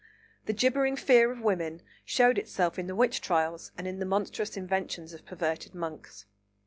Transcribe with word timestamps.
The 0.47 0.53
gibbering 0.53 0.95
fear 0.95 1.31
of 1.31 1.41
women 1.41 1.83
showed 2.03 2.39
itself 2.39 2.79
in 2.79 2.87
the 2.87 2.95
witch 2.95 3.21
trials 3.21 3.71
and 3.77 3.87
in 3.87 3.99
the 3.99 4.05
monstrous 4.07 4.57
inventions 4.57 5.13
of 5.13 5.27
perverted 5.27 5.75
monks. 5.75 6.25